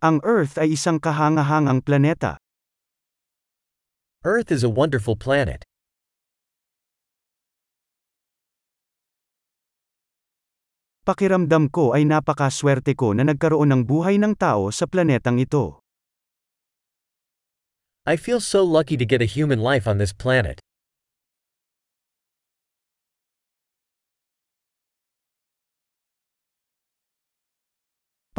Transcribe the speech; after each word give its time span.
Ang 0.00 0.24
Earth 0.24 0.56
ay 0.56 0.80
isang 0.80 0.96
kahangahangang 0.96 1.84
planeta. 1.84 2.40
Earth 4.24 4.48
is 4.48 4.64
a 4.64 4.72
wonderful 4.72 5.12
planet. 5.12 5.60
Pakiramdam 11.04 11.68
ko 11.68 11.92
ay 11.92 12.08
napakaswerte 12.08 12.96
ko 12.96 13.12
na 13.12 13.28
nagkaroon 13.28 13.76
ng 13.76 13.82
buhay 13.84 14.16
ng 14.16 14.40
tao 14.40 14.72
sa 14.72 14.88
planetang 14.88 15.36
ito. 15.36 15.84
I 18.08 18.16
feel 18.16 18.40
so 18.40 18.64
lucky 18.64 18.96
to 18.96 19.04
get 19.04 19.20
a 19.20 19.28
human 19.28 19.60
life 19.60 19.84
on 19.84 20.00
this 20.00 20.16
planet. 20.16 20.64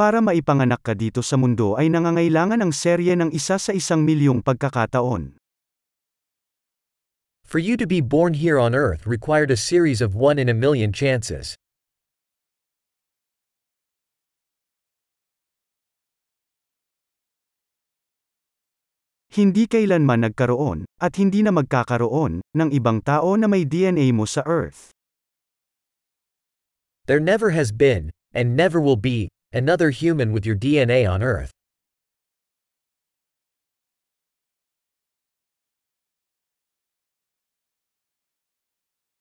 Para 0.02 0.18
maipanganak 0.18 0.82
ka 0.82 0.98
dito 0.98 1.22
sa 1.22 1.38
mundo 1.38 1.78
ay 1.78 1.86
nangangailangan 1.86 2.58
ng 2.58 2.72
serye 2.74 3.14
ng 3.14 3.30
isa 3.30 3.54
sa 3.54 3.70
isang 3.70 4.02
milyong 4.02 4.42
pagkakataon. 4.42 5.38
For 7.46 7.62
you 7.62 7.78
to 7.78 7.86
be 7.86 8.02
born 8.02 8.34
here 8.34 8.58
on 8.58 8.74
Earth 8.74 9.06
required 9.06 9.54
a 9.54 9.60
series 9.60 10.02
of 10.02 10.18
one 10.18 10.42
in 10.42 10.50
a 10.50 10.58
million 10.58 10.90
chances. 10.90 11.54
Hindi 19.30 19.70
kailanman 19.70 20.26
nagkaroon, 20.26 20.82
at 20.98 21.14
hindi 21.14 21.46
na 21.46 21.54
magkakaroon, 21.54 22.42
ng 22.42 22.68
ibang 22.74 23.06
tao 23.06 23.38
na 23.38 23.46
may 23.46 23.62
DNA 23.62 24.10
mo 24.10 24.26
sa 24.26 24.42
Earth. 24.50 24.90
There 27.06 27.22
never 27.22 27.54
has 27.54 27.70
been, 27.70 28.10
and 28.34 28.58
never 28.58 28.82
will 28.82 28.98
be, 28.98 29.30
another 29.52 29.92
human 29.92 30.32
with 30.32 30.48
your 30.48 30.56
DNA 30.56 31.04
on 31.04 31.22
Earth. 31.22 31.52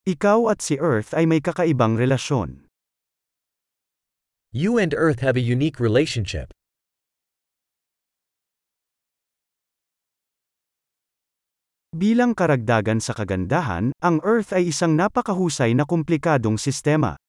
Ikaw 0.07 0.49
at 0.49 0.65
si 0.65 0.81
Earth 0.81 1.13
ay 1.13 1.29
may 1.29 1.37
kakaibang 1.37 1.93
relasyon. 1.93 2.65
You 4.49 4.81
and 4.81 4.97
Earth 4.97 5.21
have 5.21 5.37
a 5.37 5.43
unique 5.43 5.77
relationship. 5.77 6.49
Bilang 11.91 12.33
karagdagan 12.33 13.03
sa 13.03 13.11
kagandahan, 13.11 13.91
ang 13.99 14.23
Earth 14.23 14.55
ay 14.55 14.71
isang 14.71 14.95
napakahusay 14.95 15.75
na 15.75 15.83
komplikadong 15.83 16.57
sistema. 16.57 17.19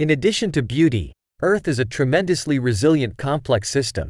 In 0.00 0.08
addition 0.08 0.48
to 0.56 0.64
beauty, 0.64 1.12
Earth 1.44 1.68
is 1.68 1.76
a 1.78 1.84
tremendously 1.84 2.56
resilient 2.56 3.20
complex 3.20 3.68
system. 3.68 4.08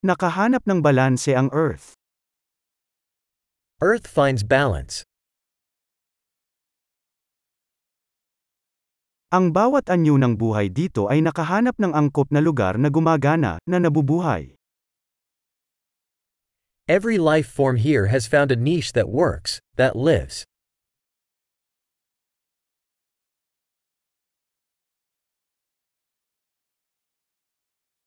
Nakahanap 0.00 0.64
ng 0.64 0.80
balanse 0.80 1.36
ang 1.36 1.52
Earth. 1.52 1.92
Earth 3.84 4.08
finds 4.08 4.40
balance. 4.40 5.04
Ang 9.28 9.52
bawat 9.52 9.92
anyo 9.92 10.16
ng 10.16 10.40
buhay 10.40 10.72
dito 10.72 11.12
ay 11.12 11.20
nakahanap 11.20 11.76
ng 11.76 11.92
angkop 11.92 12.32
na 12.32 12.40
lugar 12.40 12.80
na 12.80 12.88
gumagana, 12.88 13.60
na 13.68 13.76
nabubuhay. 13.76 14.57
Every 16.88 17.20
life 17.20 17.44
form 17.44 17.76
here 17.76 18.08
has 18.08 18.24
found 18.24 18.48
a 18.48 18.56
niche 18.56 18.96
that 18.96 19.12
works, 19.12 19.60
that 19.76 19.92
lives. 19.92 20.48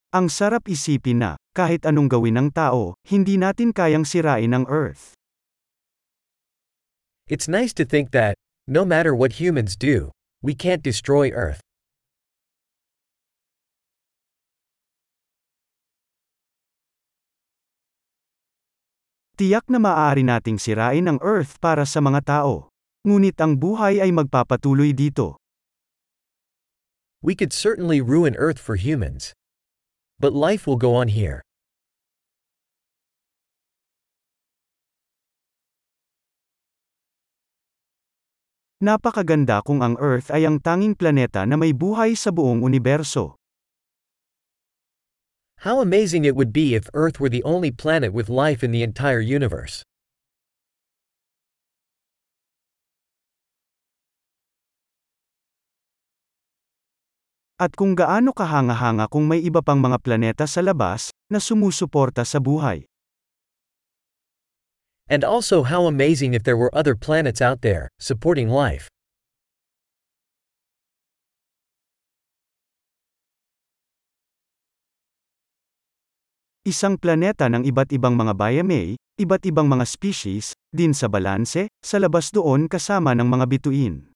Ang 0.10 0.34
sarap 0.34 0.66
isipin 0.66 1.22
na, 1.22 1.38
kahit 1.54 1.86
anong 1.86 2.10
gawin 2.10 2.42
ng 2.42 2.50
tao, 2.58 2.98
hindi 3.06 3.38
natin 3.38 3.70
kayang 3.70 4.02
sirain 4.02 4.50
ang 4.50 4.66
Earth. 4.66 5.14
It's 7.30 7.46
nice 7.46 7.78
to 7.78 7.86
think 7.86 8.10
that, 8.18 8.34
no 8.66 8.82
matter 8.82 9.14
what 9.14 9.38
humans 9.38 9.78
do, 9.78 10.10
we 10.42 10.58
can't 10.58 10.82
destroy 10.82 11.30
Earth. 11.30 11.62
Tiyak 19.42 19.74
na 19.74 19.82
maaari 19.82 20.22
nating 20.22 20.62
sirain 20.62 21.10
ang 21.10 21.18
Earth 21.18 21.58
para 21.58 21.82
sa 21.82 21.98
mga 21.98 22.22
tao. 22.22 22.70
Ngunit 23.10 23.34
ang 23.42 23.58
buhay 23.58 23.98
ay 23.98 24.14
magpapatuloy 24.14 24.94
dito. 24.94 25.42
We 27.26 27.34
could 27.34 27.50
certainly 27.50 28.06
ruin 28.06 28.38
Earth 28.38 28.62
for 28.62 28.78
humans. 28.78 29.34
But 30.22 30.38
life 30.38 30.70
will 30.70 30.78
go 30.78 30.94
on 30.94 31.10
here. 31.10 31.42
Napakaganda 38.78 39.66
kung 39.66 39.82
ang 39.82 39.98
Earth 39.98 40.30
ay 40.30 40.46
ang 40.46 40.62
tanging 40.62 40.94
planeta 40.94 41.50
na 41.50 41.58
may 41.58 41.74
buhay 41.74 42.14
sa 42.14 42.30
buong 42.30 42.62
universo. 42.62 43.41
How 45.62 45.78
amazing 45.78 46.26
it 46.26 46.34
would 46.34 46.50
be 46.50 46.74
if 46.74 46.90
Earth 46.98 47.22
were 47.22 47.30
the 47.30 47.46
only 47.46 47.70
planet 47.70 48.18
with 48.18 48.34
life 48.34 48.66
in 48.66 48.74
the 48.74 48.82
entire 48.82 49.22
universe. 49.22 49.86
At 57.62 57.78
kung 57.78 57.94
gaano 57.94 58.34
kahanga-hanga 58.34 59.06
kung 59.14 59.30
may 59.30 59.38
iba 59.38 59.62
pang 59.62 59.78
mga 59.78 60.02
planeta 60.02 60.50
sa 60.50 60.66
labas, 60.66 61.14
na 61.30 61.38
sumusuporta 61.38 62.26
sa 62.26 62.42
buhay. 62.42 62.90
And 65.06 65.22
also 65.22 65.62
how 65.62 65.86
amazing 65.86 66.34
if 66.34 66.42
there 66.42 66.58
were 66.58 66.74
other 66.74 66.98
planets 66.98 67.38
out 67.38 67.62
there, 67.62 67.86
supporting 68.02 68.50
life. 68.50 68.90
Isang 76.62 76.94
planeta 76.94 77.50
ng 77.50 77.66
iba't 77.66 77.90
ibang 77.90 78.14
mga 78.14 78.38
biome, 78.38 78.94
iba't 79.18 79.50
ibang 79.50 79.66
mga 79.66 79.82
species, 79.82 80.54
din 80.70 80.94
sa 80.94 81.10
balanse, 81.10 81.66
sa 81.82 81.98
labas 81.98 82.30
doon 82.30 82.70
kasama 82.70 83.18
ng 83.18 83.26
mga 83.26 83.46
bituin. 83.50 84.14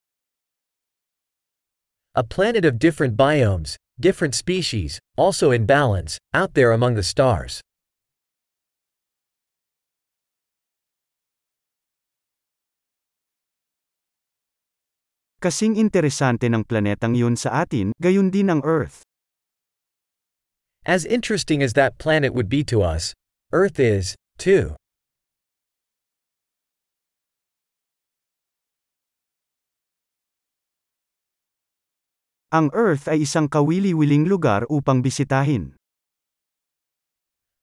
A 2.13 2.21
planet 2.21 2.61
of 2.61 2.77
different 2.77 3.17
biomes, 3.17 3.81
different 3.97 4.37
species, 4.37 5.01
also 5.17 5.49
in 5.49 5.65
balance, 5.65 6.21
out 6.37 6.53
there 6.53 6.69
among 6.69 6.93
the 6.93 7.01
stars. 7.01 7.65
Kasing 15.41 15.81
interesante 15.81 16.45
ng 16.45 16.61
planetang 16.61 17.17
yun 17.17 17.33
sa 17.33 17.65
atin, 17.65 17.89
gayon 17.97 18.29
din 18.29 18.53
ang 18.53 18.61
Earth. 18.61 19.01
As 20.85 21.03
interesting 21.03 21.63
as 21.63 21.73
that 21.73 21.97
planet 21.97 22.33
would 22.37 22.47
be 22.47 22.63
to 22.69 22.85
us, 22.85 23.13
Earth 23.51 23.79
is, 23.79 24.13
too. 24.37 24.77
Ang 32.53 32.69
Earth 32.77 33.09
ay 33.09 33.25
isang 33.25 33.49
kawili-wiling 33.49 34.29
lugar 34.29 34.61
upang 34.69 35.01
bisitahin. 35.01 35.73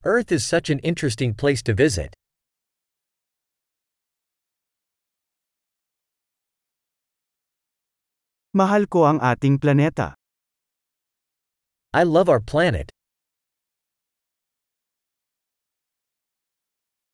Earth 0.03 0.34
is 0.34 0.43
such 0.43 0.66
an 0.66 0.82
interesting 0.82 1.31
place 1.31 1.62
to 1.62 1.78
visit. 1.78 2.19
Mahal 8.50 8.91
ko 8.91 9.06
ang 9.06 9.23
ating 9.23 9.62
planeta. 9.62 10.19
I 11.94 12.02
love 12.02 12.26
our 12.26 12.43
planet. 12.43 12.91